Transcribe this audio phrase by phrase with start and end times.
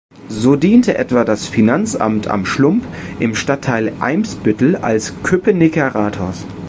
[0.29, 2.83] So diente etwa das Finanzamt am Schlump
[3.19, 6.43] im Stadtteil Eimsbüttel als Köpenicker Rathaus.